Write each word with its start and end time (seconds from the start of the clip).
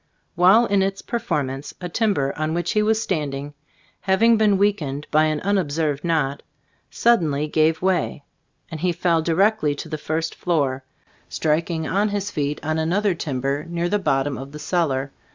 While 0.33 0.65
in 0.65 0.81
its 0.81 1.03
perform 1.03 1.51
ance, 1.51 1.75
a 1.79 1.87
timber 1.87 2.33
on 2.35 2.55
which 2.55 2.71
he 2.71 2.81
was 2.81 2.99
stand 2.99 3.35
ing, 3.35 3.53
having 3.99 4.35
been 4.35 4.57
weakened 4.57 5.05
by 5.11 5.25
an 5.25 5.39
un 5.41 5.59
observed 5.59 6.03
knot, 6.03 6.41
suddenly 6.89 7.47
gave 7.47 7.83
way, 7.83 8.23
and 8.71 8.79
he 8.79 8.93
fell 8.93 9.21
directly 9.21 9.75
to 9.75 9.87
the 9.87 9.99
first 9.99 10.33
floor, 10.33 10.83
striking 11.29 11.87
on 11.87 12.09
his 12.09 12.31
feet 12.31 12.59
on 12.65 12.79
another 12.79 13.13
timber 13.13 13.63
near 13.69 13.87
the 13.89 13.99
bottom 13.99 14.39
of 14.39 14.53
the 14.53 14.57
cellar. 14.59 15.11